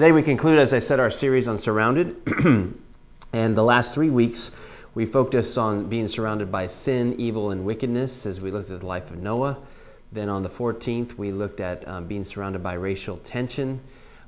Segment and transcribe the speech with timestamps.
[0.00, 2.16] Today we conclude, as I said, our series on Surrounded.
[3.34, 4.50] and the last three weeks,
[4.94, 8.86] we focused on being surrounded by sin, evil, and wickedness as we looked at the
[8.86, 9.58] life of Noah.
[10.10, 13.78] Then on the 14th, we looked at um, being surrounded by racial tension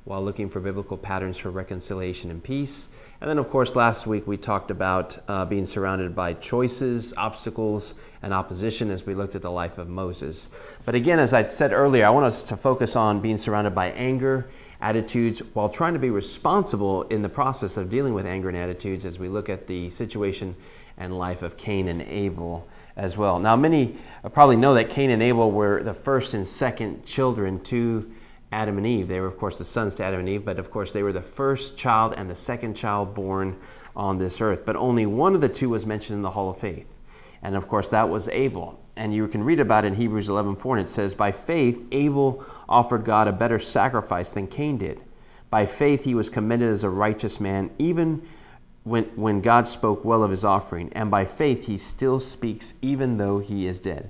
[0.03, 2.89] while looking for biblical patterns for reconciliation and peace.
[3.19, 7.95] And then, of course, last week we talked about uh, being surrounded by choices, obstacles,
[8.21, 10.49] and opposition as we looked at the life of Moses.
[10.85, 13.89] But again, as I said earlier, I want us to focus on being surrounded by
[13.91, 14.51] anger,
[14.83, 19.05] attitudes, while trying to be responsible in the process of dealing with anger and attitudes
[19.05, 20.53] as we look at the situation
[20.97, 23.39] and life of Cain and Abel as well.
[23.39, 27.61] Now, many uh, probably know that Cain and Abel were the first and second children
[27.61, 28.11] to
[28.51, 29.07] Adam and Eve.
[29.07, 31.13] They were, of course, the sons to Adam and Eve, but of course, they were
[31.13, 33.57] the first child and the second child born
[33.95, 34.65] on this earth.
[34.65, 36.87] But only one of the two was mentioned in the Hall of Faith.
[37.41, 38.82] And of course, that was Abel.
[38.95, 42.45] And you can read about it in Hebrews 11:4 and it says, By faith, Abel
[42.69, 45.01] offered God a better sacrifice than Cain did.
[45.49, 48.27] By faith, he was commended as a righteous man, even
[48.83, 50.91] when, when God spoke well of his offering.
[50.93, 54.09] And by faith, he still speaks, even though he is dead.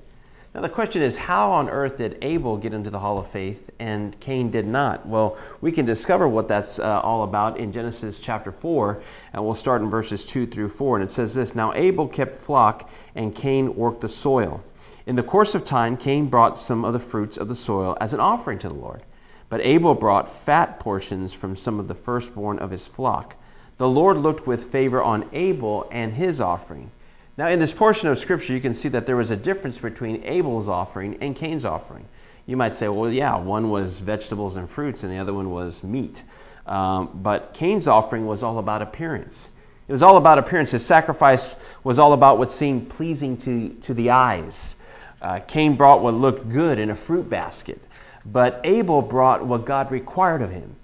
[0.54, 3.72] Now, the question is how on earth did Abel get into the Hall of Faith
[3.80, 5.06] and Cain did not?
[5.08, 9.02] Well, we can discover what that's uh, all about in Genesis chapter 4,
[9.34, 10.98] and we'll start in verses 2 through 4.
[10.98, 14.64] And it says this Now Abel kept flock, and Cain worked the soil.
[15.06, 18.14] In the course of time, Cain brought some of the fruits of the soil as
[18.14, 19.04] an offering to the Lord.
[19.50, 23.36] But Abel brought fat portions from some of the firstborn of his flock.
[23.78, 26.92] The Lord looked with favor on Abel and his offering
[27.36, 30.24] now, in this portion of Scripture, you can see that there was a difference between
[30.24, 32.06] Abel's offering and Cain's offering.
[32.46, 35.82] You might say, well, yeah, one was vegetables and fruits and the other one was
[35.82, 36.22] meat.
[36.68, 39.50] Um, but Cain's offering was all about appearance.
[39.88, 40.72] It was all about appearance.
[40.72, 44.76] His sacrifice was all about what seemed pleasing to, to the eyes.
[45.24, 47.82] Uh, Cain brought what looked good in a fruit basket,
[48.26, 50.76] but Abel brought what God required of him.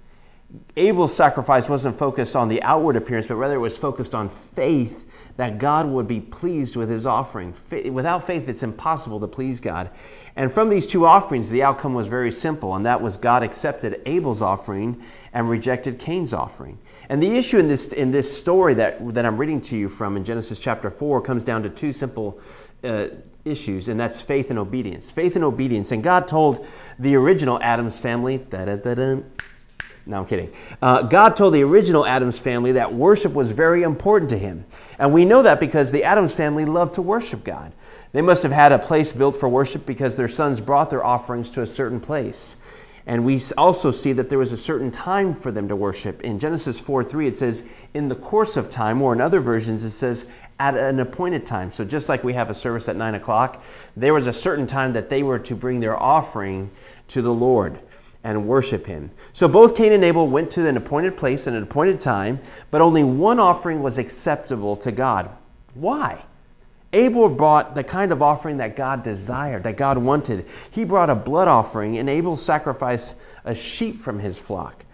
[0.76, 5.04] Abel's sacrifice wasn't focused on the outward appearance, but rather it was focused on faith
[5.36, 7.54] that God would be pleased with his offering.
[7.92, 9.90] Without faith, it's impossible to please God.
[10.36, 14.00] And from these two offerings, the outcome was very simple, and that was God accepted
[14.06, 16.78] Abel's offering and rejected Cain's offering.
[17.08, 20.16] And the issue in this, in this story that, that I'm reading to you from
[20.16, 22.40] in Genesis chapter 4 comes down to two simple
[22.84, 23.08] uh,
[23.50, 25.10] issues, and that's faith and obedience.
[25.10, 25.92] Faith and obedience.
[25.92, 26.66] And God told
[26.98, 28.40] the original Adam's family,
[30.06, 30.52] no, I'm kidding.
[30.80, 34.64] Uh, God told the original Adams family that worship was very important to him.
[34.98, 37.72] And we know that because the Adams family loved to worship God.
[38.12, 41.50] They must have had a place built for worship because their sons brought their offerings
[41.50, 42.56] to a certain place.
[43.06, 46.20] And we also see that there was a certain time for them to worship.
[46.22, 47.62] In Genesis 4 3, it says,
[47.94, 50.26] in the course of time, or in other versions, it says,
[50.60, 51.72] at an appointed time.
[51.72, 53.64] So just like we have a service at 9 o'clock,
[53.96, 56.70] there was a certain time that they were to bring their offering
[57.08, 57.80] to the Lord
[58.22, 59.10] and worship him.
[59.32, 62.82] So both Cain and Abel went to an appointed place at an appointed time, but
[62.82, 65.30] only one offering was acceptable to God.
[65.72, 66.22] Why?
[66.92, 70.44] Abel brought the kind of offering that God desired, that God wanted.
[70.70, 73.14] He brought a blood offering, and Abel sacrificed
[73.46, 74.84] a sheep from his flock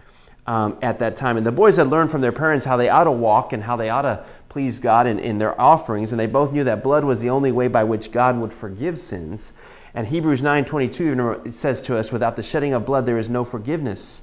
[0.47, 1.37] um, at that time.
[1.37, 3.75] And the boys had learned from their parents how they ought to walk and how
[3.75, 7.03] they ought to please God in, in their offerings, and they both knew that blood
[7.03, 9.53] was the only way by which God would forgive sins.
[9.93, 14.21] And Hebrews 9:22 says to us, without the shedding of blood there is no forgiveness.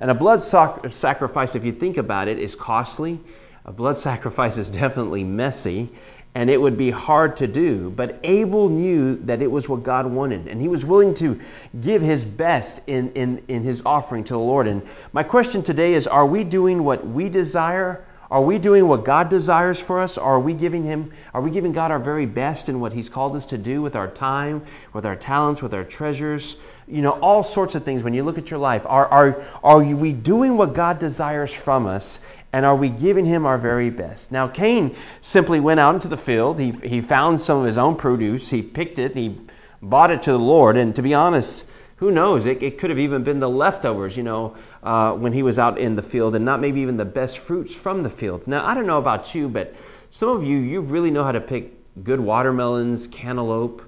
[0.00, 3.20] And a blood sacrifice, if you think about it, is costly.
[3.64, 5.90] A blood sacrifice is definitely messy,
[6.36, 7.88] and it would be hard to do.
[7.96, 11.40] But Abel knew that it was what God wanted, and he was willing to
[11.80, 14.66] give his best in, in, in his offering to the Lord.
[14.66, 14.82] And
[15.14, 18.04] my question today is Are we doing what we desire?
[18.30, 20.18] Are we doing what God desires for us?
[20.18, 23.34] Are we giving Him, are we giving God our very best in what He's called
[23.36, 26.56] us to do with our time, with our talents, with our treasures?
[26.88, 28.84] You know, all sorts of things when you look at your life.
[28.84, 32.18] Are, are, are we doing what God desires from us?
[32.52, 34.32] And are we giving him our very best?
[34.32, 36.58] Now, Cain simply went out into the field.
[36.58, 38.50] He, he found some of his own produce.
[38.50, 39.14] He picked it.
[39.14, 39.38] He
[39.82, 40.76] bought it to the Lord.
[40.76, 41.64] And to be honest,
[41.96, 42.46] who knows?
[42.46, 45.78] It, it could have even been the leftovers, you know, uh, when he was out
[45.78, 48.46] in the field, and not maybe even the best fruits from the field.
[48.46, 49.74] Now, I don't know about you, but
[50.10, 51.72] some of you, you really know how to pick
[52.04, 53.82] good watermelons, cantaloupe,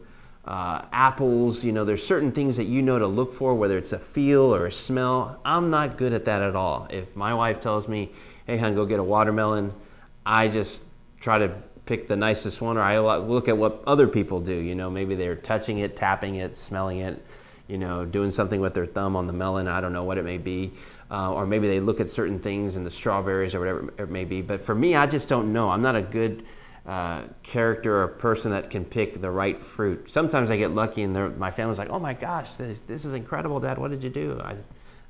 [0.46, 1.62] uh, apples.
[1.62, 4.54] You know, there's certain things that you know to look for, whether it's a feel
[4.54, 5.38] or a smell.
[5.44, 6.86] I'm not good at that at all.
[6.90, 8.12] If my wife tells me,
[8.48, 9.72] hey, hon, go get a watermelon,
[10.26, 10.82] I just
[11.20, 11.54] try to
[11.86, 14.54] pick the nicest one, or I look at what other people do.
[14.54, 17.24] You know, maybe they're touching it, tapping it, smelling it
[17.68, 19.68] you know, doing something with their thumb on the melon.
[19.68, 20.72] I don't know what it may be.
[21.10, 24.24] Uh, or maybe they look at certain things in the strawberries or whatever it may
[24.24, 24.42] be.
[24.42, 25.70] But for me, I just don't know.
[25.70, 26.44] I'm not a good
[26.86, 30.10] uh, character or person that can pick the right fruit.
[30.10, 33.60] Sometimes I get lucky and my family's like, oh my gosh, this, this is incredible,
[33.60, 33.78] Dad.
[33.78, 34.40] What did you do?
[34.42, 34.56] I,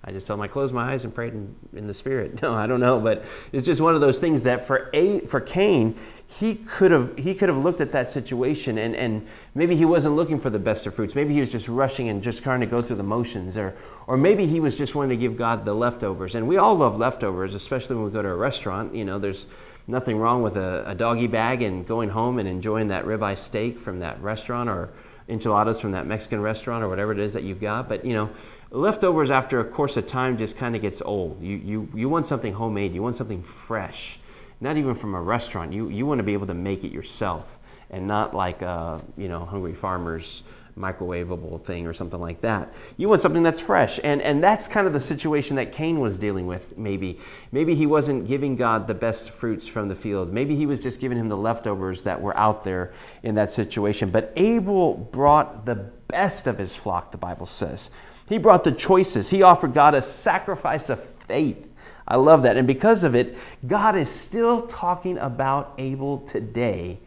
[0.04, 2.40] I just told him I closed my eyes and prayed in, in the spirit.
[2.42, 5.40] No, I don't know, but it's just one of those things that for a for
[5.40, 5.98] Cain,
[6.28, 10.14] he could have he could have looked at that situation and, and maybe he wasn't
[10.14, 11.14] looking for the best of fruits.
[11.14, 13.74] Maybe he was just rushing and just trying to go through the motions or
[14.06, 16.34] or maybe he was just wanting to give God the leftovers.
[16.34, 18.94] And we all love leftovers, especially when we go to a restaurant.
[18.94, 19.46] You know, there's
[19.86, 23.78] nothing wrong with a, a doggy bag and going home and enjoying that ribeye steak
[23.78, 24.90] from that restaurant or
[25.28, 27.88] enchiladas from that Mexican restaurant or whatever it is that you've got.
[27.88, 28.30] But you know,
[28.70, 31.42] leftovers after a course of time just kind of gets old.
[31.42, 34.18] You, you, you want something homemade, you want something fresh,
[34.60, 35.72] not even from a restaurant.
[35.72, 37.58] You, you want to be able to make it yourself
[37.90, 40.42] and not like, uh, you know, Hungry Farmers
[40.78, 42.72] microwavable thing or something like that.
[42.96, 43.98] You want something that's fresh.
[44.02, 47.18] And, and that's kind of the situation that Cain was dealing with, maybe.
[47.52, 50.32] Maybe he wasn't giving God the best fruits from the field.
[50.32, 52.92] Maybe he was just giving him the leftovers that were out there
[53.22, 54.10] in that situation.
[54.10, 57.90] But Abel brought the best of his flock, the Bible says.
[58.28, 59.30] He brought the choices.
[59.30, 61.66] He offered God a sacrifice of faith.
[62.06, 62.56] I love that.
[62.56, 63.36] And because of it,
[63.66, 66.98] God is still talking about Abel today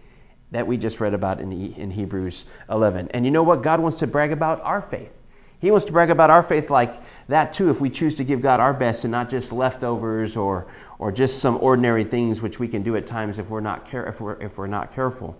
[0.51, 3.09] that we just read about in, in Hebrews 11.
[3.11, 3.63] And you know what?
[3.63, 5.11] God wants to brag about our faith.
[5.59, 8.41] He wants to brag about our faith like that too, if we choose to give
[8.41, 10.67] God our best and not just leftovers or,
[10.97, 14.05] or just some ordinary things which we can do at times if we're not, care,
[14.07, 15.39] if we're, if we're not careful.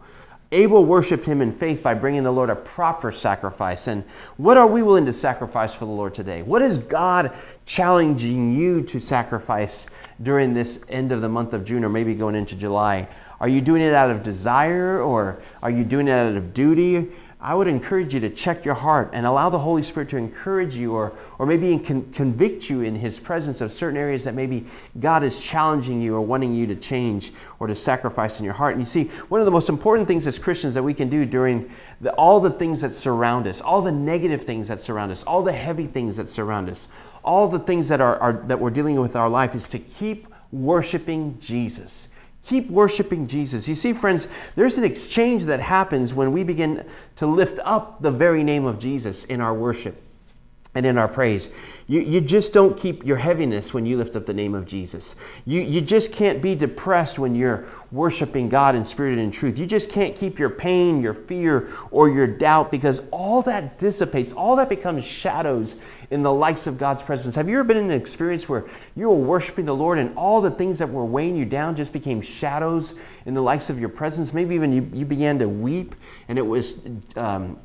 [0.54, 3.88] Abel worshiped him in faith by bringing the Lord a proper sacrifice.
[3.88, 4.04] And
[4.36, 6.42] what are we willing to sacrifice for the Lord today?
[6.42, 7.32] What is God
[7.66, 9.88] challenging you to sacrifice
[10.22, 13.08] during this end of the month of June or maybe going into July?
[13.40, 17.10] Are you doing it out of desire or are you doing it out of duty?
[17.44, 20.76] I would encourage you to check your heart and allow the Holy Spirit to encourage
[20.76, 24.68] you or, or maybe con- convict you in His presence of certain areas that maybe
[25.00, 28.76] God is challenging you or wanting you to change or to sacrifice in your heart.
[28.76, 31.26] And you see, one of the most important things as Christians that we can do
[31.26, 35.24] during the, all the things that surround us, all the negative things that surround us,
[35.24, 36.90] all the heavy things that surround us,
[37.24, 39.80] all the things that, are, are that we're dealing with in our life is to
[39.80, 42.10] keep worshiping Jesus.
[42.44, 43.68] Keep worshiping Jesus.
[43.68, 46.86] You see, friends, there's an exchange that happens when we begin
[47.18, 50.02] to lift up the very name of Jesus in our worship
[50.74, 51.50] and in our praise.
[51.88, 55.16] You, you just don't keep your heaviness when you lift up the name of Jesus.
[55.46, 59.58] You, you just can't be depressed when you're worshiping God in spirit and in truth.
[59.58, 64.32] You just can't keep your pain, your fear, or your doubt because all that dissipates,
[64.32, 65.76] all that becomes shadows
[66.12, 67.36] in the likes of God's presence.
[67.36, 68.66] Have you ever been in an experience where
[68.96, 71.94] you were worshiping the Lord and all the things that were weighing you down just
[71.94, 72.94] became shadows
[73.26, 74.34] in the likes of your presence?
[74.34, 75.96] Maybe even you, you began to weep
[76.28, 76.76] and it was.
[77.16, 77.58] Um,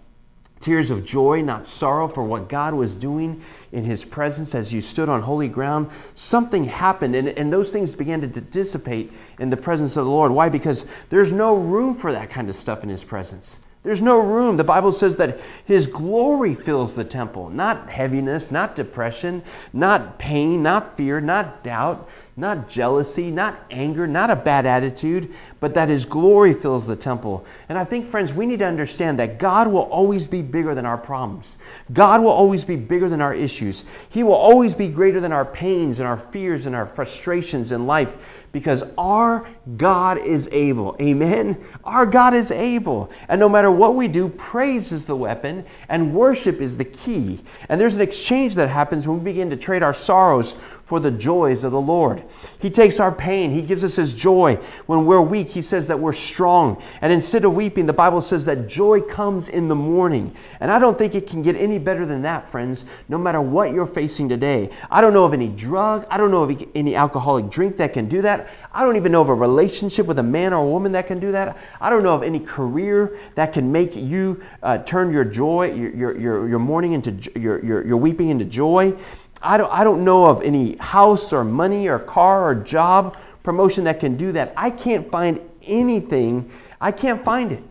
[0.58, 4.80] tears of joy, not sorrow, for what God was doing in His presence as you
[4.80, 5.90] stood on holy ground.
[6.14, 10.32] Something happened, and, and those things began to dissipate in the presence of the Lord.
[10.32, 10.48] Why?
[10.48, 13.58] Because there's no room for that kind of stuff in His presence.
[13.86, 14.56] There's no room.
[14.56, 20.60] The Bible says that His glory fills the temple, not heaviness, not depression, not pain,
[20.60, 26.04] not fear, not doubt, not jealousy, not anger, not a bad attitude, but that His
[26.04, 27.46] glory fills the temple.
[27.68, 30.84] And I think, friends, we need to understand that God will always be bigger than
[30.84, 31.56] our problems.
[31.92, 33.84] God will always be bigger than our issues.
[34.08, 37.86] He will always be greater than our pains and our fears and our frustrations in
[37.86, 38.16] life
[38.50, 39.46] because our
[39.76, 40.96] God is able.
[41.00, 41.56] Amen?
[41.82, 43.10] Our God is able.
[43.28, 47.40] And no matter what we do, praise is the weapon and worship is the key.
[47.68, 50.54] And there's an exchange that happens when we begin to trade our sorrows
[50.86, 52.22] for the joys of the Lord.
[52.60, 54.54] He takes our pain, He gives us His joy.
[54.86, 56.80] When we're weak, He says that we're strong.
[57.00, 60.36] And instead of weeping, the Bible says that joy comes in the morning.
[60.60, 63.72] And I don't think it can get any better than that, friends, no matter what
[63.72, 64.70] you're facing today.
[64.88, 68.08] I don't know of any drug, I don't know of any alcoholic drink that can
[68.08, 68.48] do that.
[68.76, 71.18] I don't even know of a relationship with a man or a woman that can
[71.18, 71.56] do that.
[71.80, 76.14] I don't know of any career that can make you uh, turn your joy, your,
[76.14, 78.94] your, your, mourning into your, your, your weeping into joy.
[79.40, 83.84] I don't, I don't know of any house or money or car or job promotion
[83.84, 84.52] that can do that.
[84.58, 86.50] I can't find anything.
[86.78, 87.62] I can't find it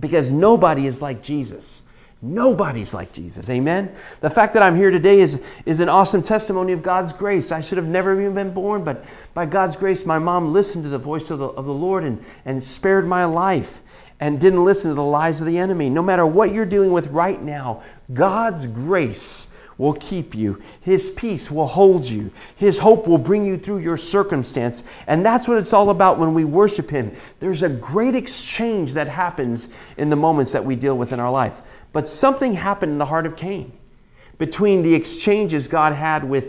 [0.00, 1.84] because nobody is like Jesus.
[2.22, 3.50] Nobody's like Jesus.
[3.50, 3.94] Amen.
[4.20, 7.52] The fact that I'm here today is, is an awesome testimony of God's grace.
[7.52, 9.04] I should have never even been born, but
[9.34, 12.24] by God's grace, my mom listened to the voice of the, of the Lord and,
[12.46, 13.82] and spared my life
[14.18, 15.90] and didn't listen to the lies of the enemy.
[15.90, 17.82] No matter what you're dealing with right now,
[18.12, 20.62] God's grace will keep you.
[20.80, 22.30] His peace will hold you.
[22.56, 24.82] His hope will bring you through your circumstance.
[25.06, 27.14] And that's what it's all about when we worship Him.
[27.40, 29.68] There's a great exchange that happens
[29.98, 31.60] in the moments that we deal with in our life.
[31.96, 33.72] But something happened in the heart of Cain
[34.36, 36.48] between the exchanges God had with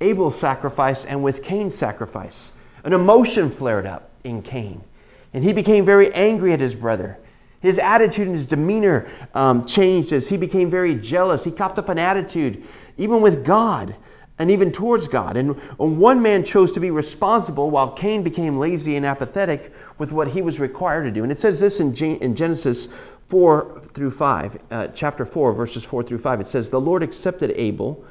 [0.00, 2.52] Abel's sacrifice and with Cain's sacrifice.
[2.84, 4.84] An emotion flared up in Cain,
[5.32, 7.18] and he became very angry at his brother.
[7.58, 11.42] His attitude and his demeanor um, changed as he became very jealous.
[11.42, 12.62] He copped up an attitude,
[12.96, 13.96] even with God,
[14.38, 15.36] and even towards God.
[15.36, 20.28] And one man chose to be responsible while Cain became lazy and apathetic with what
[20.28, 21.24] he was required to do.
[21.24, 22.88] And it says this in, Genesis
[23.34, 26.42] 4 through 5, uh, chapter 4, verses 4 through 5.
[26.42, 28.04] It says, The Lord accepted Abel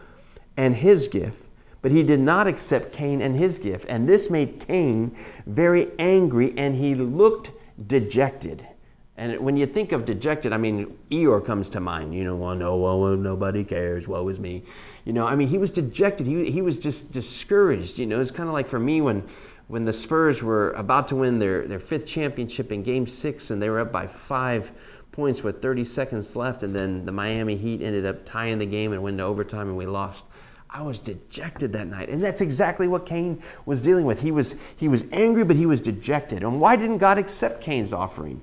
[0.58, 1.48] and his gift,
[1.82, 3.86] but he did not accept Cain and his gift.
[3.88, 5.16] And this made Cain
[5.46, 7.52] very angry, and he looked
[7.88, 8.68] dejected.
[9.16, 12.14] And when you think of dejected, I mean, Eeyore comes to mind.
[12.14, 14.10] You know, well, no, well, nobody cares.
[14.10, 14.66] Woe is me.
[15.06, 16.28] You know, I mean, he was dejected.
[16.28, 17.98] He, he was just discouraged.
[17.98, 19.26] You know, it's kind of like for me when
[19.68, 23.62] when the Spurs were about to win their, their fifth championship in game six and
[23.62, 24.72] they were up by five
[25.14, 28.92] points with 30 seconds left, and then the Miami Heat ended up tying the game
[28.92, 30.24] and went to overtime and we lost.
[30.70, 32.10] I was dejected that night.
[32.10, 34.20] And that's exactly what Cain was dealing with.
[34.20, 36.42] He was, he was angry, but he was dejected.
[36.44, 38.42] And why didn't God accept Cain's offering?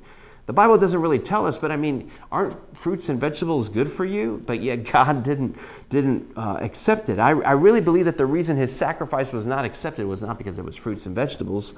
[0.50, 4.04] The Bible doesn't really tell us, but I mean, aren't fruits and vegetables good for
[4.04, 4.42] you?
[4.46, 5.56] But yet God didn't,
[5.90, 7.20] didn't uh, accept it.
[7.20, 10.58] I, I really believe that the reason his sacrifice was not accepted was not because
[10.58, 11.74] it was fruits and vegetables,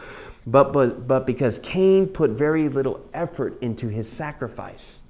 [0.47, 5.02] but, but, but because Cain put very little effort into his sacrifice.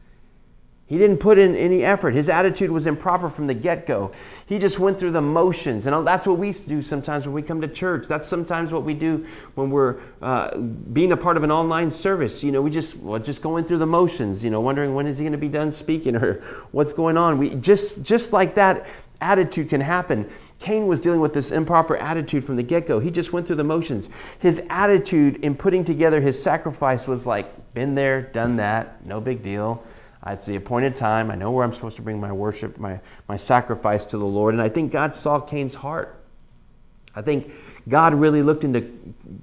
[0.92, 2.12] He didn't put in any effort.
[2.12, 4.12] His attitude was improper from the get go.
[4.44, 5.87] He just went through the motions.
[5.87, 8.06] And that's what we do sometimes when we come to church.
[8.06, 12.42] That's sometimes what we do when we're uh, being a part of an online service.
[12.42, 15.16] You know, we just, well, just going through the motions, you know, wondering when is
[15.16, 17.38] he going to be done speaking or what's going on.
[17.38, 18.84] We just, just like that
[19.22, 20.30] attitude can happen.
[20.58, 23.00] Cain was dealing with this improper attitude from the get go.
[23.00, 24.11] He just went through the motions.
[24.40, 29.42] His attitude in putting together his sacrifice was like, been there, done that, no big
[29.42, 29.82] deal.
[30.26, 31.31] It's the appointed time.
[31.31, 34.55] I know where I'm supposed to bring my worship, my, my sacrifice to the Lord.
[34.55, 36.23] And I think God saw Cain's heart.
[37.14, 37.52] I think
[37.88, 38.88] God really looked into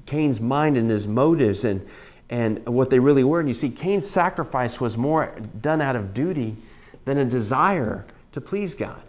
[0.06, 1.86] Cain's mind and his motives and,
[2.30, 3.42] and what they really were.
[3.42, 6.56] And you see, Cain's sacrifice was more done out of duty
[7.04, 9.02] than a desire to please God.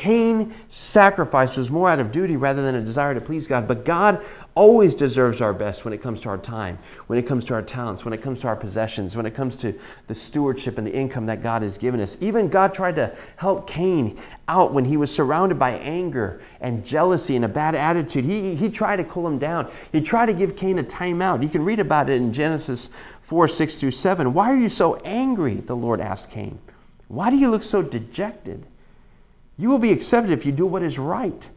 [0.00, 3.68] Cain's sacrifice was more out of duty rather than a desire to please God.
[3.68, 7.44] But God always deserves our best when it comes to our time, when it comes
[7.44, 10.78] to our talents, when it comes to our possessions, when it comes to the stewardship
[10.78, 12.16] and the income that God has given us.
[12.22, 17.36] Even God tried to help Cain out when he was surrounded by anger and jealousy
[17.36, 18.24] and a bad attitude.
[18.24, 19.70] He, he tried to cool him down.
[19.92, 21.42] He tried to give Cain a timeout.
[21.42, 22.88] You can read about it in Genesis
[23.24, 24.32] 4 6 through 7.
[24.32, 25.56] Why are you so angry?
[25.56, 26.58] The Lord asked Cain.
[27.08, 28.64] Why do you look so dejected?
[29.60, 31.48] You will be accepted if you do what is right.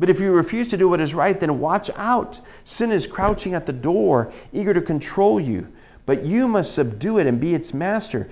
[0.00, 2.40] But if you refuse to do what is right, then watch out.
[2.64, 5.68] Sin is crouching at the door, eager to control you.
[6.04, 8.28] But you must subdue it and be its master.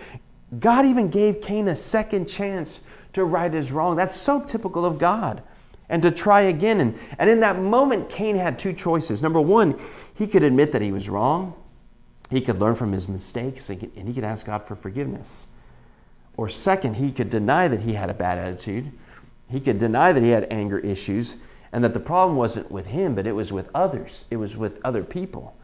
[0.59, 2.81] God even gave Cain a second chance
[3.12, 3.95] to right his wrong.
[3.95, 5.41] That's so typical of God.
[5.88, 6.81] And to try again.
[6.81, 9.23] And, and in that moment, Cain had two choices.
[9.23, 9.79] Number one,
[10.17, 11.55] he could admit that he was wrong,
[12.29, 15.47] he could learn from his mistakes, and he could ask God for forgiveness.
[16.37, 18.91] Or second, he could deny that he had a bad attitude
[19.52, 21.37] he could deny that he had anger issues
[21.73, 24.80] and that the problem wasn't with him, but it was with others, it was with
[24.85, 25.54] other people.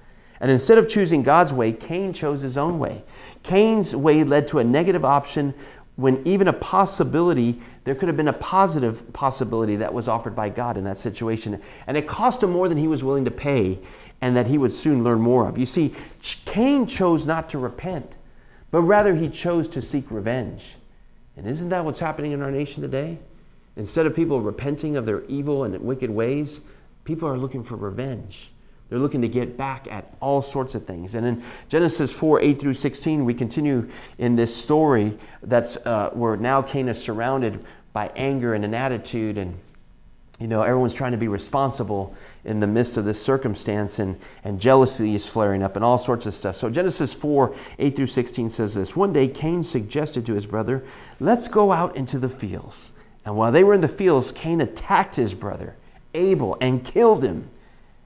[0.41, 3.03] And instead of choosing God's way, Cain chose his own way.
[3.43, 5.55] Cain's way led to a negative option
[5.97, 10.49] when even a possibility, there could have been a positive possibility that was offered by
[10.49, 11.61] God in that situation.
[11.89, 13.81] And it cost him more than he was willing to pay
[14.21, 15.59] and that he would soon learn more of.
[15.59, 15.95] You see,
[16.45, 18.17] Cain chose not to repent,
[18.71, 20.77] but rather he chose to seek revenge.
[21.37, 23.19] And isn't that what's happening in our nation today?
[23.79, 26.61] Instead of people repenting of their evil and wicked ways,
[27.05, 28.51] people are looking for revenge.
[28.89, 31.15] They're looking to get back at all sorts of things.
[31.15, 36.37] And in Genesis 4 8 through 16, we continue in this story that's uh, where
[36.37, 39.57] now Cain is surrounded by anger and an attitude, and
[40.41, 44.61] you know, everyone's trying to be responsible in the midst of this circumstance, and, and
[44.61, 46.57] jealousy is flaring up, and all sorts of stuff.
[46.57, 50.85] So, Genesis 4 8 through 16 says this One day, Cain suggested to his brother,
[51.21, 52.91] Let's go out into the fields.
[53.25, 55.77] And while they were in the fields, Cain attacked his brother,
[56.15, 57.51] Abel, and killed him.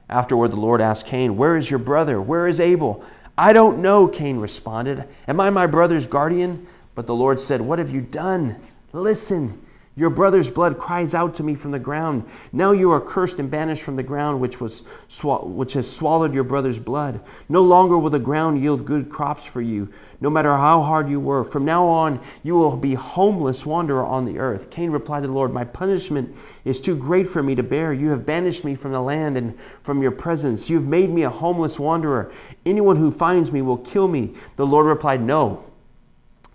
[0.09, 2.21] Afterward, the Lord asked Cain, Where is your brother?
[2.21, 3.04] Where is Abel?
[3.38, 5.04] I don't know, Cain responded.
[5.26, 6.66] Am I my brother's guardian?
[6.95, 8.57] But the Lord said, What have you done?
[8.92, 9.61] Listen.
[9.94, 12.25] Your brother's blood cries out to me from the ground.
[12.50, 14.84] Now you are cursed and banished from the ground which, was
[15.22, 17.20] which has swallowed your brother's blood.
[17.50, 21.20] No longer will the ground yield good crops for you, no matter how hard you
[21.20, 21.52] work.
[21.52, 24.70] From now on, you will be homeless wanderer on the earth.
[24.70, 26.34] Cain replied to the Lord, My punishment
[26.64, 27.92] is too great for me to bear.
[27.92, 30.70] You have banished me from the land and from your presence.
[30.70, 32.32] You have made me a homeless wanderer.
[32.64, 34.32] Anyone who finds me will kill me.
[34.56, 35.64] The Lord replied, No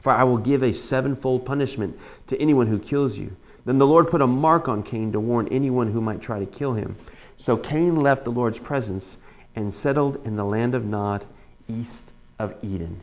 [0.07, 3.35] for I will give a sevenfold punishment to anyone who kills you.
[3.65, 6.45] Then the Lord put a mark on Cain to warn anyone who might try to
[6.45, 6.95] kill him.
[7.35, 9.17] So Cain left the Lord's presence
[9.55, 11.25] and settled in the land of Nod,
[11.67, 13.01] east of Eden.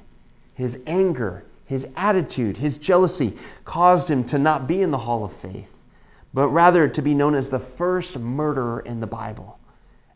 [0.54, 5.32] His anger, his attitude, his jealousy caused him to not be in the hall of
[5.32, 5.70] faith.
[6.34, 9.56] but rather to be known as the first murderer in the Bible.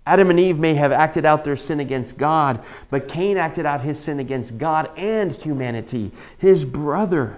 [0.05, 2.61] Adam and Eve may have acted out their sin against God,
[2.91, 7.37] but Cain acted out his sin against God and humanity, his brother.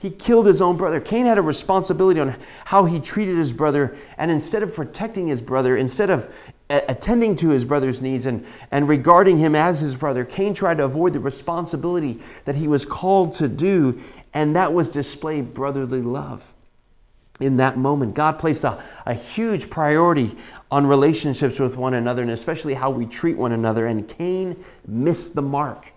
[0.00, 0.98] He killed his own brother.
[0.98, 5.42] Cain had a responsibility on how he treated his brother, and instead of protecting his
[5.42, 6.32] brother, instead of
[6.70, 10.78] uh, attending to his brother's needs and, and regarding him as his brother, Cain tried
[10.78, 14.00] to avoid the responsibility that he was called to do,
[14.32, 16.42] and that was display brotherly love.
[17.38, 20.34] In that moment, God placed a, a huge priority
[20.70, 23.86] on relationships with one another and especially how we treat one another.
[23.86, 25.92] And Cain missed the mark.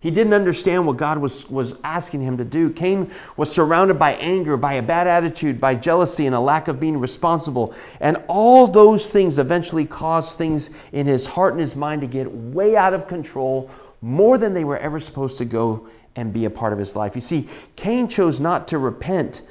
[0.00, 2.70] He didn't understand what God was, was asking him to do.
[2.70, 6.80] Cain was surrounded by anger, by a bad attitude, by jealousy, and a lack of
[6.80, 7.74] being responsible.
[8.00, 12.32] And all those things eventually caused things in his heart and his mind to get
[12.32, 16.50] way out of control, more than they were ever supposed to go and be a
[16.50, 17.14] part of his life.
[17.14, 19.42] You see, Cain chose not to repent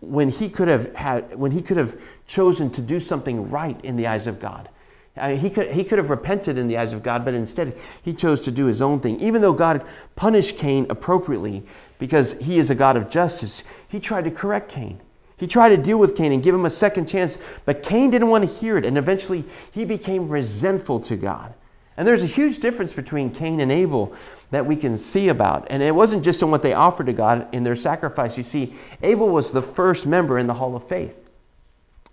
[0.00, 3.96] when he could have had when he could have chosen to do something right in
[3.96, 4.68] the eyes of God.
[5.16, 7.78] I mean, he, could, he could have repented in the eyes of God, but instead
[8.02, 9.20] he chose to do his own thing.
[9.20, 9.84] Even though God
[10.16, 11.62] punished Cain appropriately
[11.98, 15.00] because he is a God of justice, he tried to correct Cain.
[15.36, 18.28] He tried to deal with Cain and give him a second chance, but Cain didn't
[18.28, 21.54] want to hear it, and eventually he became resentful to God.
[21.96, 24.14] And there's a huge difference between Cain and Abel
[24.50, 25.66] that we can see about.
[25.70, 28.36] And it wasn't just in what they offered to God in their sacrifice.
[28.36, 31.16] You see, Abel was the first member in the Hall of Faith.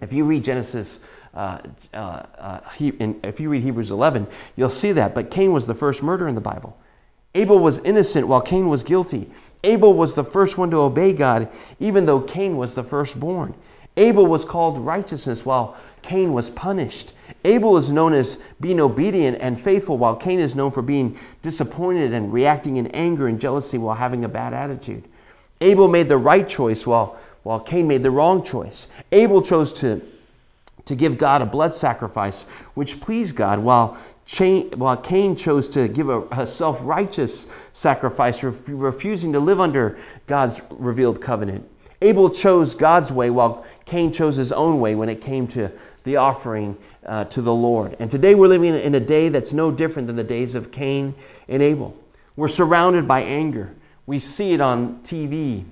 [0.02, 1.00] If you read Genesis,
[1.34, 1.60] uh,
[1.94, 1.98] uh,
[2.38, 2.90] uh, he,
[3.24, 5.16] if you read Hebrews 11, you'll see that.
[5.16, 6.78] But Cain was the first murderer in the Bible.
[7.36, 9.30] Abel was innocent while Cain was guilty.
[9.64, 11.48] Abel was the first one to obey God,
[11.80, 13.54] even though Cain was the firstborn.
[13.98, 17.14] Abel was called righteousness while Cain was punished.
[17.46, 22.14] Abel is known as being obedient and faithful, while Cain is known for being disappointed
[22.14, 25.08] and reacting in anger and jealousy while having a bad attitude.
[25.62, 28.88] Abel made the right choice while while Cain made the wrong choice.
[29.12, 30.02] Abel chose to,
[30.86, 33.98] to give God a blood sacrifice, which pleased God, while,
[34.76, 40.62] while Cain chose to give a, a self righteous sacrifice, refusing to live under God's
[40.70, 41.68] revealed covenant.
[42.02, 45.72] Abel chose God's way, while Cain chose his own way when it came to
[46.04, 47.96] the offering uh, to the Lord.
[48.00, 51.14] And today we're living in a day that's no different than the days of Cain
[51.48, 51.96] and Abel.
[52.36, 53.76] We're surrounded by anger.
[54.06, 55.66] We see it on TV.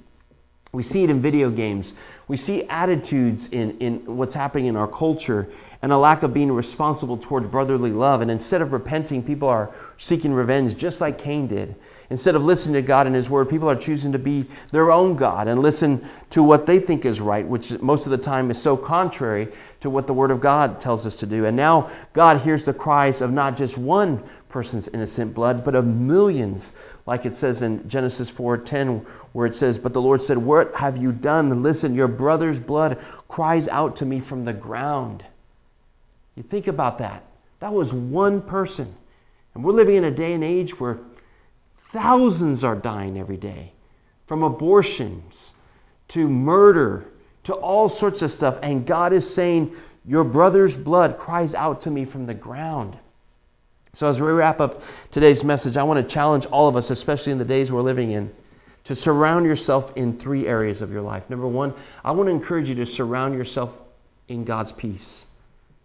[0.72, 1.94] We see it in video games.
[2.30, 5.50] We see attitudes in, in what's happening in our culture
[5.82, 8.22] and a lack of being responsible towards brotherly love.
[8.22, 11.76] And instead of repenting, people are seeking revenge just like Cain did.
[12.12, 15.16] Instead of listening to God and His Word, people are choosing to be their own
[15.16, 18.62] God and listen to what they think is right, which most of the time is
[18.62, 19.48] so contrary
[19.82, 21.46] to what the Word of God tells us to do.
[21.46, 25.86] And now God hears the cries of not just one person's innocent blood, but of
[25.86, 26.74] millions,
[27.06, 30.98] like it says in Genesis 4:10, where it says, But the Lord said, What have
[30.98, 31.64] you done?
[31.64, 35.24] Listen, your brother's blood cries out to me from the ground.
[36.36, 37.24] You think about that.
[37.60, 38.94] That was one person.
[39.54, 41.00] And we're living in a day and age where
[41.92, 43.74] thousands are dying every day
[44.28, 45.52] from abortions
[46.10, 47.06] to murder
[47.44, 48.58] to all sorts of stuff.
[48.62, 52.98] And God is saying, Your brother's blood cries out to me from the ground.
[53.94, 57.32] So, as we wrap up today's message, I want to challenge all of us, especially
[57.32, 58.32] in the days we're living in
[58.86, 61.30] to surround yourself in three areas of your life.
[61.30, 63.72] Number one, I want to encourage you to surround yourself
[64.28, 65.28] in God's peace.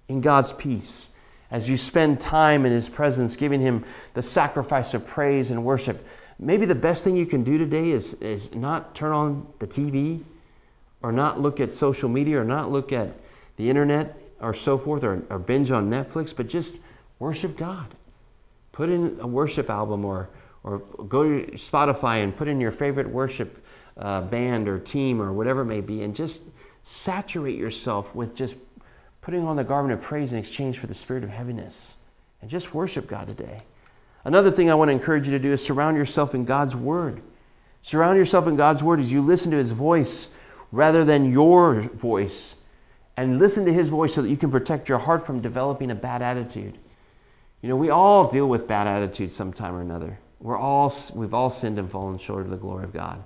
[0.09, 1.09] In God's peace.
[1.51, 6.05] As you spend time in His presence, giving Him the sacrifice of praise and worship,
[6.39, 10.23] maybe the best thing you can do today is, is not turn on the TV
[11.03, 13.13] or not look at social media or not look at
[13.57, 16.75] the internet or so forth or, or binge on Netflix, but just
[17.19, 17.95] worship God.
[18.73, 20.29] Put in a worship album or
[20.65, 23.65] or go to Spotify and put in your favorite worship
[23.97, 26.41] uh, band or team or whatever it may be, and just
[26.83, 28.57] saturate yourself with just
[29.21, 31.97] putting on the garment of praise in exchange for the spirit of heaviness.
[32.41, 33.63] And just worship God today.
[34.25, 37.23] Another thing I want to encourage you to do is surround yourself in God's Word.
[37.83, 40.29] Surround yourself in God's Word as you listen to His voice
[40.73, 42.57] rather than your voice.
[43.17, 45.95] And listen to His voice so that you can protect your heart from developing a
[45.95, 46.79] bad attitude.
[47.63, 50.19] You know, we all deal with bad attitudes sometime or another.
[50.45, 53.25] We're all, we've all sinned and fallen short of the glory of God.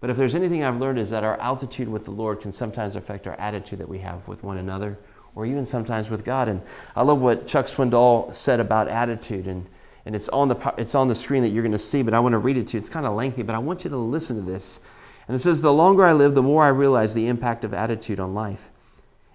[0.00, 2.96] But if there's anything I've learned is that our altitude with the Lord can sometimes
[2.96, 4.98] affect our attitude that we have with one another
[5.34, 6.48] or even sometimes with God.
[6.48, 6.62] And
[6.96, 9.46] I love what Chuck Swindoll said about attitude.
[9.46, 9.66] And,
[10.06, 12.20] and it's, on the, it's on the screen that you're going to see, but I
[12.20, 12.78] want to read it to you.
[12.78, 14.80] It's kind of lengthy, but I want you to listen to this.
[15.26, 18.20] And it says, The longer I live, the more I realize the impact of attitude
[18.20, 18.70] on life.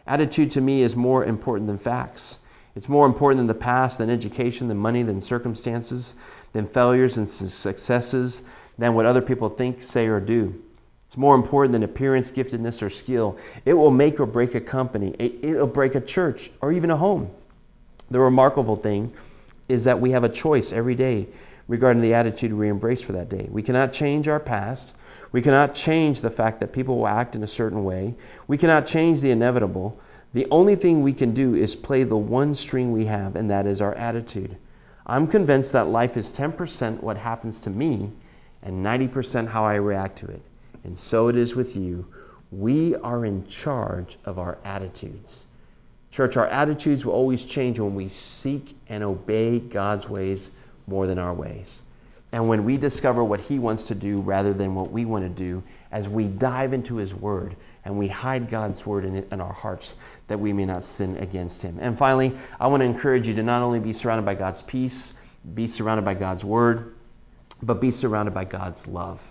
[0.08, 2.40] Attitude to me is more important than facts.
[2.76, 6.16] It's more important than the past, than education, than money, than circumstances
[6.54, 8.44] than failures and successes,
[8.78, 10.64] than what other people think, say, or do.
[11.08, 13.38] It's more important than appearance, giftedness, or skill.
[13.66, 16.98] It will make or break a company, it, will break a church, or even a
[16.98, 17.30] home.
[18.10, 19.14] The remarkable thing
[19.70, 21.28] is that we have a choice every day
[21.68, 23.48] regarding the attitude we embrace for that day.
[23.50, 24.94] We cannot change our past.
[25.32, 28.16] We cannot change the fact that people will act in a certain way.
[28.48, 30.00] We cannot change the inevitable.
[30.34, 33.66] The only thing we can do is play the one string we have, and that
[33.66, 34.58] is our attitude.
[35.06, 38.12] I'm convinced that life is 10% what happens to me
[38.62, 40.42] and 90% how I react to it.
[40.84, 42.06] And so it is with you.
[42.52, 45.46] We are in charge of our attitudes.
[46.12, 50.52] Church, our attitudes will always change when we seek and obey God's ways
[50.88, 51.82] more than our ways.
[52.32, 55.30] And when we discover what He wants to do rather than what we want to
[55.30, 59.54] do, as we dive into His Word and we hide God's Word in, in our
[59.54, 59.96] hearts
[60.28, 61.78] that we may not sin against Him.
[61.82, 65.14] And finally, I want to encourage you to not only be surrounded by God's peace,
[65.54, 66.96] be surrounded by God's Word,
[67.62, 69.22] but be surrounded by God's love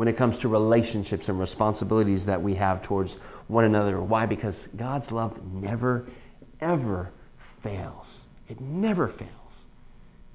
[0.00, 4.00] when it comes to relationships and responsibilities that we have towards one another.
[4.00, 4.24] Why?
[4.24, 6.06] Because God's love never,
[6.60, 7.10] ever
[7.62, 8.24] fails.
[8.48, 9.30] It never fails.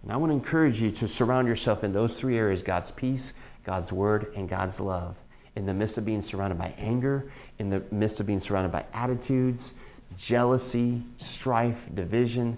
[0.04, 3.34] And I want to encourage you to surround yourself in those three areas God's peace,
[3.64, 5.16] God's word, and God's love.
[5.56, 8.86] In the midst of being surrounded by anger, in the midst of being surrounded by
[8.94, 9.74] attitudes,
[10.18, 12.58] jealousy, strife, division,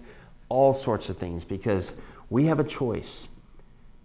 [0.50, 1.94] all sorts of things, because
[2.30, 3.28] we have a choice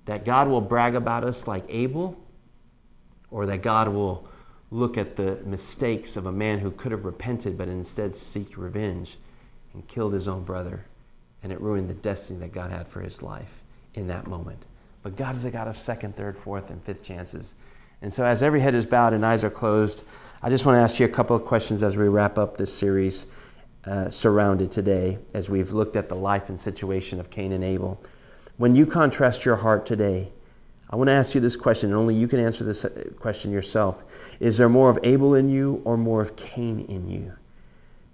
[0.05, 2.17] that God will brag about us like Abel
[3.31, 4.27] or that God will
[4.71, 9.19] look at the mistakes of a man who could have repented but instead seeked revenge
[9.75, 10.85] and killed his own brother.
[11.43, 13.51] And it ruined the destiny that God had for his life
[13.95, 14.63] in that moment.
[15.03, 17.55] But God is a God of second, third, fourth, and fifth chances.
[18.03, 20.03] And so, as every head is bowed and eyes are closed,
[20.43, 22.75] I just want to ask you a couple of questions as we wrap up this
[22.75, 23.27] series,
[23.85, 28.03] uh, Surrounded today, as we've looked at the life and situation of Cain and Abel.
[28.57, 30.33] When you contrast your heart today,
[30.91, 33.53] I want to ask you this question, and only you can answer this uh, question
[33.53, 34.03] yourself.
[34.41, 37.33] Is there more of Abel in you or more of Cain in you?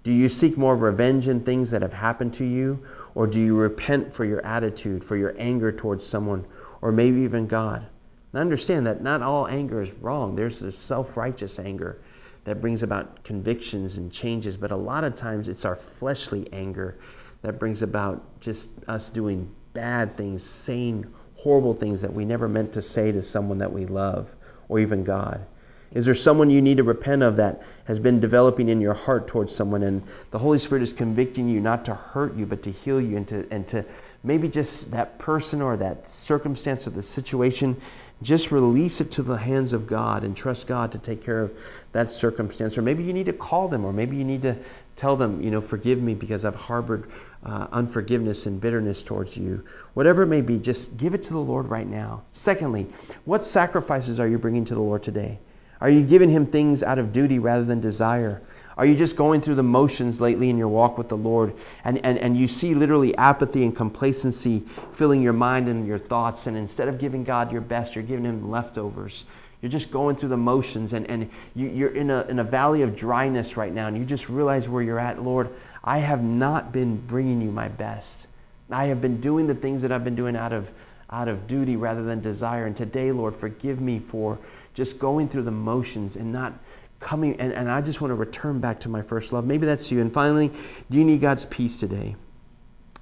[0.03, 3.55] Do you seek more revenge in things that have happened to you, or do you
[3.55, 6.45] repent for your attitude, for your anger towards someone,
[6.81, 7.87] or maybe even God?
[8.33, 10.35] Now understand that not all anger is wrong.
[10.35, 11.99] There's this self righteous anger
[12.45, 16.97] that brings about convictions and changes, but a lot of times it's our fleshly anger
[17.41, 22.73] that brings about just us doing bad things, saying horrible things that we never meant
[22.73, 24.29] to say to someone that we love
[24.67, 25.45] or even God?
[25.91, 29.27] Is there someone you need to repent of that has been developing in your heart
[29.27, 32.71] towards someone and the Holy Spirit is convicting you not to hurt you but to
[32.71, 33.83] heal you and to, and to
[34.23, 37.79] maybe just that person or that circumstance or the situation,
[38.21, 41.51] just release it to the hands of God and trust God to take care of
[41.93, 42.77] that circumstance.
[42.77, 44.57] Or maybe you need to call them or maybe you need to
[44.95, 47.09] tell them, you know, forgive me because I've harbored
[47.45, 49.63] uh, unforgiveness and bitterness towards you.
[49.93, 52.23] Whatever it may be, just give it to the Lord right now.
[52.33, 52.87] Secondly,
[53.23, 55.39] what sacrifices are you bringing to the Lord today?
[55.79, 58.41] Are you giving Him things out of duty rather than desire?
[58.79, 61.97] Are you just going through the motions lately in your walk with the Lord and,
[62.05, 64.63] and, and you see literally apathy and complacency
[64.93, 68.23] filling your mind and your thoughts, and instead of giving God your best, you're giving
[68.23, 69.25] Him leftovers?
[69.61, 72.81] You're just going through the motions and, and you, are in a, in a valley
[72.81, 75.21] of dryness right now, and you just realize where you're at.
[75.21, 75.49] Lord,
[75.83, 78.27] I have not been bringing you my best.
[78.71, 80.69] I have been doing the things that I've been doing out of,
[81.09, 82.65] out of duty rather than desire.
[82.65, 84.39] And today, Lord, forgive me for
[84.73, 86.53] just going through the motions and not
[86.99, 87.39] coming.
[87.39, 89.45] And, and I just want to return back to my first love.
[89.45, 90.01] Maybe that's you.
[90.01, 90.51] And finally,
[90.89, 92.15] do you need God's peace today?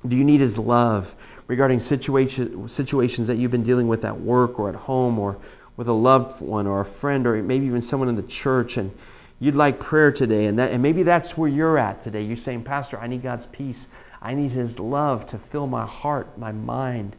[0.07, 1.15] Do you need His love
[1.47, 5.37] regarding situation, situations that you've been dealing with at work or at home or
[5.75, 8.77] with a loved one or a friend or maybe even someone in the church?
[8.77, 8.91] And
[9.39, 12.21] you'd like prayer today, and, that, and maybe that's where you're at today.
[12.23, 13.87] You're saying, Pastor, I need God's peace.
[14.21, 17.15] I need His love to fill my heart, my mind,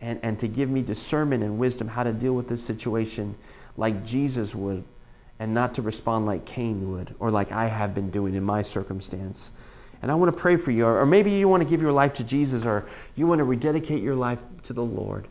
[0.00, 3.34] and, and to give me discernment and wisdom how to deal with this situation
[3.76, 4.82] like Jesus would,
[5.40, 8.60] and not to respond like Cain would, or like I have been doing in my
[8.60, 9.52] circumstance.
[10.02, 10.84] And I want to pray for you.
[10.84, 14.02] Or, maybe you want to give your life to Jesus, or you want to rededicate
[14.02, 15.28] your life to the Lord.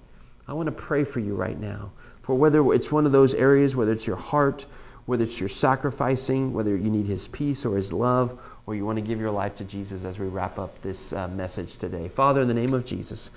[0.47, 1.91] I want to pray for you right now.
[2.23, 4.65] For whether it's one of those areas, whether it's your heart,
[5.05, 8.97] whether it's your sacrificing, whether you need His peace or His love, or you want
[8.97, 12.07] to give your life to Jesus as we wrap up this uh, message today.
[12.07, 13.29] Father, in the name of Jesus,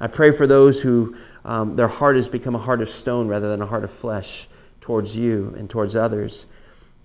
[0.00, 3.48] I pray for those who um, their heart has become a heart of stone rather
[3.48, 4.47] than a heart of flesh
[4.88, 6.46] towards you and towards others.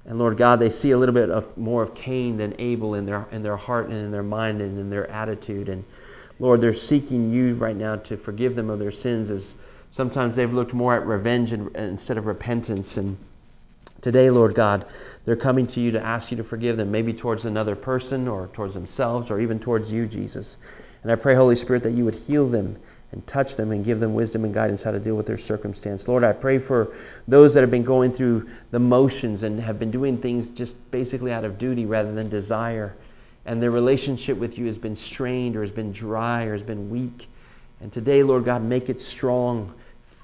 [0.05, 3.05] And Lord God, they see a little bit of more of Cain than Abel in
[3.05, 5.67] their in their heart and in their mind and in their attitude.
[5.67, 5.83] And
[6.39, 9.55] Lord, they're seeking you right now to forgive them of their sins as
[9.91, 12.95] sometimes they've looked more at revenge and, instead of repentance.
[12.95, 13.17] And
[13.99, 14.85] Today, Lord God,
[15.25, 18.47] they're coming to you to ask you to forgive them, maybe towards another person or
[18.51, 20.57] towards themselves or even towards you, Jesus.
[21.03, 22.77] And I pray, Holy Spirit, that you would heal them
[23.13, 26.07] and touch them and give them wisdom and guidance how to deal with their circumstance.
[26.07, 26.93] Lord, I pray for
[27.27, 31.31] those that have been going through the motions and have been doing things just basically
[31.31, 32.95] out of duty rather than desire.
[33.45, 36.89] And their relationship with you has been strained or has been dry or has been
[36.89, 37.29] weak.
[37.81, 39.73] And today, Lord God, make it strong.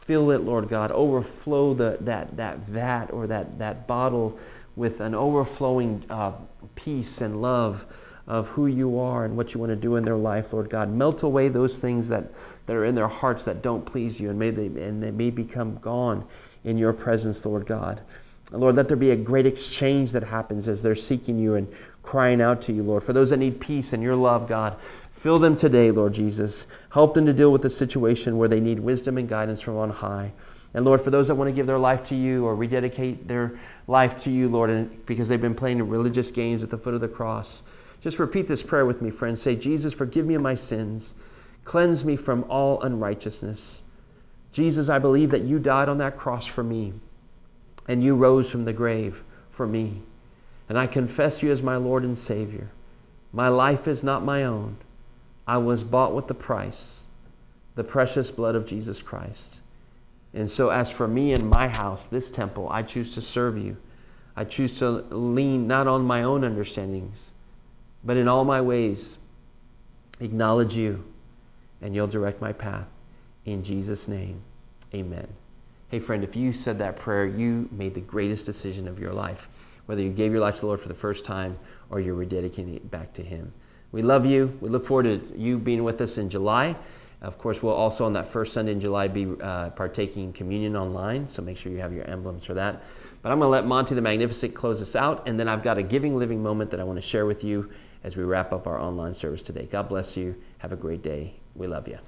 [0.02, 0.92] Fill it, Lord God.
[0.92, 4.40] Overflow the, that, that vat or that, that bottle
[4.76, 6.32] with an overflowing uh,
[6.76, 7.86] peace and love
[8.30, 10.90] of who you are and what you want to do in their life, Lord God.
[10.90, 12.32] Melt away those things that,
[12.68, 15.32] that are in their hearts that don't please you, and may they, and they may
[15.32, 16.26] become gone
[16.64, 18.00] in your presence, Lord God.
[18.52, 21.68] Lord, let there be a great exchange that happens as they're seeking you and
[22.04, 23.04] crying out to you, Lord.
[23.04, 24.76] For those that need peace and your love, God,
[25.14, 26.68] fill them today, Lord Jesus.
[26.92, 29.90] Help them to deal with the situation where they need wisdom and guidance from on
[29.90, 30.32] high.
[30.74, 33.60] And Lord, for those that want to give their life to you or rededicate their
[33.88, 37.08] life to you, Lord, because they've been playing religious games at the foot of the
[37.08, 37.64] cross,
[38.02, 39.42] just repeat this prayer with me, friends.
[39.42, 41.16] Say, Jesus, forgive me of my sins.
[41.66, 43.84] Cleanse me from all unrighteousness.
[44.52, 46.94] Jesus, I believe that you died on that cross for me
[47.88, 50.02] and you rose from the grave for me.
[50.70, 52.70] And I confess you as my Lord and Savior.
[53.34, 54.78] My life is not my own.
[55.48, 57.06] I was bought with the price,
[57.76, 59.62] the precious blood of Jesus Christ.
[60.34, 63.78] And so, as for me and my house, this temple, I choose to serve you.
[64.36, 67.32] I choose to lean not on my own understandings,
[68.04, 69.18] but in all my ways,
[70.20, 71.04] acknowledge you,
[71.82, 72.88] and you'll direct my path.
[73.46, 74.42] In Jesus' name,
[74.94, 75.28] amen.
[75.90, 79.48] Hey, friend, if you said that prayer, you made the greatest decision of your life,
[79.88, 81.58] whether you gave your life to the Lord for the first time
[81.90, 83.52] or you're rededicating it back to Him.
[83.92, 84.56] We love you.
[84.62, 86.76] We look forward to you being with us in July.
[87.22, 91.28] Of course, we'll also on that first Sunday in July be uh, partaking communion online,
[91.28, 92.84] so make sure you have your emblems for that.
[93.22, 95.78] But I'm going to let Monty the Magnificent close us out, and then I've got
[95.78, 97.70] a giving living moment that I want to share with you
[98.04, 99.68] as we wrap up our online service today.
[99.72, 100.36] God bless you.
[100.60, 101.34] Have a great day.
[101.56, 102.00] We love you.